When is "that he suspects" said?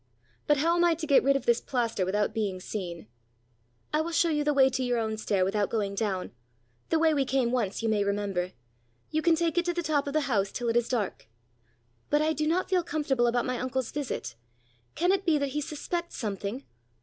15.37-16.17